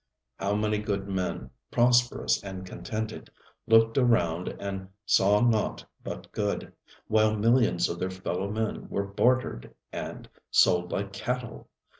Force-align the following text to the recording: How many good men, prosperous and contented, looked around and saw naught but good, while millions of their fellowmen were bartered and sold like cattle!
How 0.39 0.55
many 0.55 0.79
good 0.79 1.07
men, 1.07 1.51
prosperous 1.69 2.43
and 2.43 2.65
contented, 2.65 3.29
looked 3.67 3.99
around 3.99 4.47
and 4.47 4.87
saw 5.05 5.41
naught 5.41 5.85
but 6.03 6.31
good, 6.31 6.73
while 7.05 7.37
millions 7.37 7.87
of 7.87 7.99
their 7.99 8.09
fellowmen 8.09 8.89
were 8.89 9.05
bartered 9.05 9.75
and 9.93 10.27
sold 10.49 10.91
like 10.91 11.13
cattle! 11.13 11.69